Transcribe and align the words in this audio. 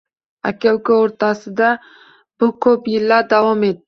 Aka-uka 0.51 0.95
o`rtasida 1.01 1.67
bu 2.41 2.49
ish 2.53 2.57
ko`p 2.67 2.93
yillar 2.95 3.29
davom 3.35 3.63
etdi 3.69 3.79